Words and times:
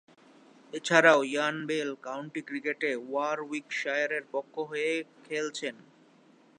এছাড়াও, 0.73 1.19
Ian 1.23 1.55
Bell 1.67 1.89
county 2.01 2.41
ক্রিকেটে 2.47 2.91
ওয়ারউইকশায়ারের 3.09 4.23
পক্ষ 4.33 4.53
হয়ে 4.69 4.91
খেলছেন। 5.23 5.75